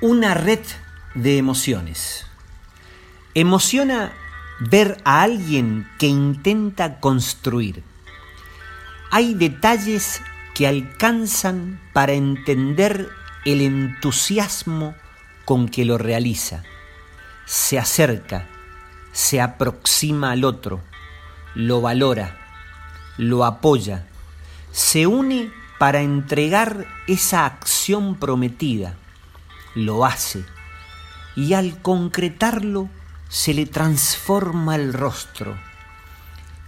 [0.00, 0.60] una red
[1.14, 2.26] de emociones.
[3.34, 4.12] Emociona
[4.60, 7.82] ver a alguien que intenta construir.
[9.10, 10.20] Hay detalles
[10.54, 13.08] que alcanzan para entender
[13.44, 14.94] el entusiasmo
[15.44, 16.62] con que lo realiza.
[17.44, 18.46] Se acerca,
[19.12, 20.80] se aproxima al otro,
[21.54, 22.38] lo valora,
[23.18, 24.06] lo apoya,
[24.72, 28.96] se une para entregar esa acción prometida,
[29.74, 30.44] lo hace
[31.36, 32.88] y al concretarlo
[33.28, 35.58] se le transforma el rostro.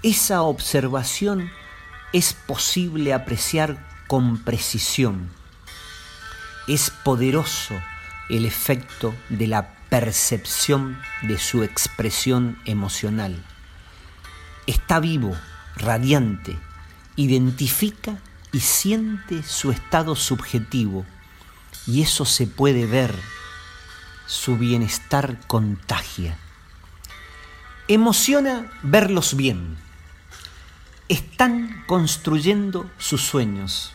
[0.03, 1.51] Esa observación
[2.13, 5.31] es posible apreciar con precisión.
[6.67, 7.75] Es poderoso
[8.29, 13.43] el efecto de la percepción de su expresión emocional.
[14.67, 15.37] Está vivo,
[15.77, 16.59] radiante,
[17.15, 18.19] identifica
[18.53, 21.07] y siente su estado subjetivo
[21.87, 23.15] y eso se puede ver,
[24.27, 26.37] su bienestar contagia.
[27.89, 29.77] Emociona verlos bien.
[31.09, 33.93] Están construyendo sus sueños.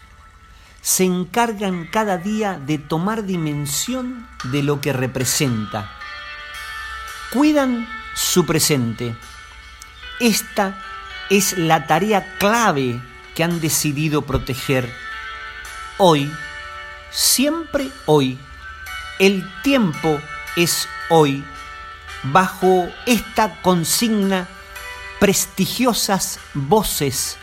[0.81, 5.91] Se encargan cada día de tomar dimensión de lo que representa.
[7.33, 9.15] Cuidan su presente.
[10.21, 10.81] Esta
[11.29, 13.01] es la tarea clave
[13.35, 14.89] que han decidido proteger.
[15.97, 16.31] Hoy,
[17.11, 18.39] siempre hoy,
[19.19, 20.19] el tiempo
[20.55, 21.43] es hoy,
[22.23, 24.47] bajo esta consigna,
[25.19, 27.37] prestigiosas voces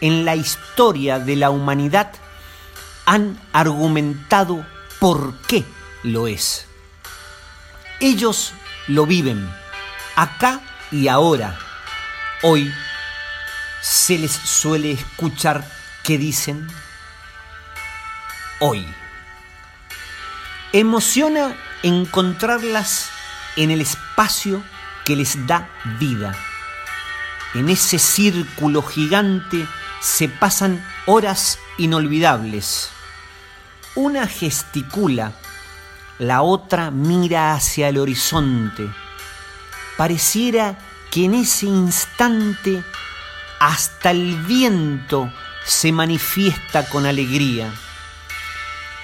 [0.00, 2.12] en la historia de la humanidad
[3.06, 4.66] han argumentado
[5.00, 5.64] por qué
[6.02, 6.66] lo es.
[8.00, 8.52] Ellos
[8.88, 9.48] lo viven,
[10.16, 11.58] acá y ahora.
[12.42, 12.72] Hoy
[13.80, 15.64] se les suele escuchar
[16.02, 16.68] que dicen
[18.60, 18.86] hoy.
[20.74, 23.10] Emociona encontrarlas
[23.56, 24.62] en el espacio
[25.04, 25.68] que les da
[26.00, 26.34] vida.
[27.52, 29.66] En ese círculo gigante
[30.00, 32.88] se pasan horas inolvidables.
[33.94, 35.32] Una gesticula,
[36.18, 38.88] la otra mira hacia el horizonte.
[39.98, 40.78] Pareciera
[41.10, 42.82] que en ese instante
[43.60, 45.30] hasta el viento
[45.66, 47.70] se manifiesta con alegría.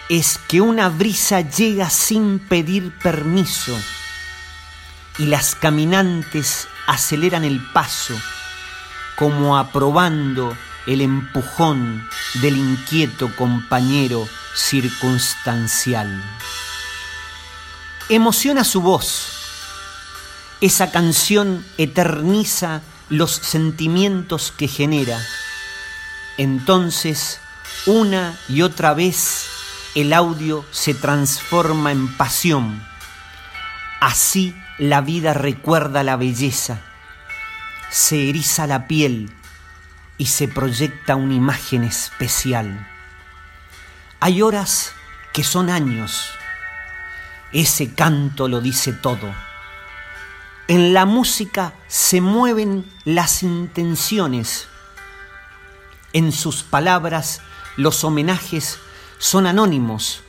[0.09, 3.79] Es que una brisa llega sin pedir permiso
[5.19, 8.15] y las caminantes aceleran el paso
[9.17, 12.09] como aprobando el empujón
[12.41, 16.23] del inquieto compañero circunstancial.
[18.09, 19.29] Emociona su voz.
[20.63, 22.81] Esa canción eterniza
[23.11, 25.21] los sentimientos que genera.
[26.39, 27.41] Entonces,
[27.85, 29.58] una y otra vez,
[29.95, 32.83] el audio se transforma en pasión.
[34.01, 36.81] Así la vida recuerda la belleza.
[37.91, 39.31] Se eriza la piel
[40.19, 42.87] y se proyecta una imagen especial.
[44.21, 44.93] Hay horas
[45.33, 46.31] que son años.
[47.53, 49.33] Ese canto lo dice todo
[50.69, 54.69] en la música se mueven las intenciones.
[56.13, 57.41] En sus palabras
[57.77, 58.79] los homenajes
[59.19, 60.23] son anónimos,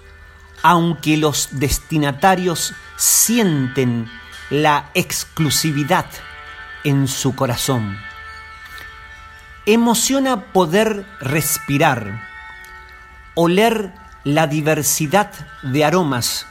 [0.61, 4.09] aunque los destinatarios sienten
[4.50, 6.05] la exclusividad
[6.83, 7.97] en su corazón.
[9.66, 12.27] Emociona poder respirar,
[13.35, 16.47] oler la diversidad de aromas,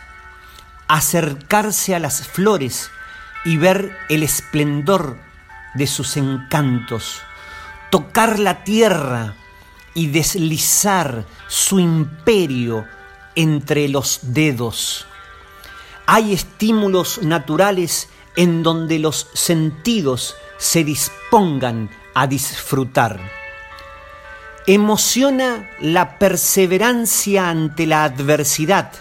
[0.86, 2.90] acercarse a las flores
[3.44, 5.18] y ver el esplendor
[5.74, 7.20] de sus encantos,
[7.90, 9.34] tocar la tierra
[9.94, 12.86] y deslizar su imperio
[13.34, 15.06] entre los dedos.
[16.06, 23.20] Hay estímulos naturales en donde los sentidos se dispongan a disfrutar.
[24.66, 28.92] Emociona la perseverancia ante la adversidad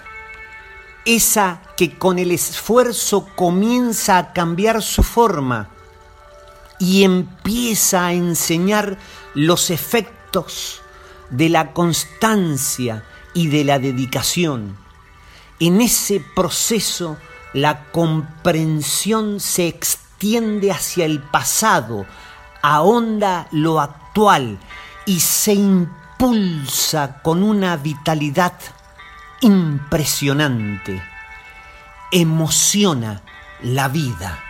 [1.08, 5.70] esa que con el esfuerzo comienza a cambiar su forma
[6.80, 8.98] y empieza a enseñar
[9.34, 10.27] los efectos
[11.30, 13.04] de la constancia
[13.34, 14.78] y de la dedicación.
[15.60, 17.18] En ese proceso
[17.54, 22.06] la comprensión se extiende hacia el pasado,
[22.62, 24.60] ahonda lo actual
[25.06, 28.54] y se impulsa con una vitalidad
[29.42, 31.02] impresionante,
[32.12, 33.22] emociona
[33.62, 34.47] la vida.